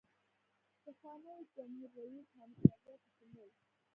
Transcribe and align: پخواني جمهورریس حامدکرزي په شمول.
پخواني 0.83 1.35
جمهورریس 1.53 2.27
حامدکرزي 2.37 2.93
په 3.03 3.09
شمول. 3.15 3.49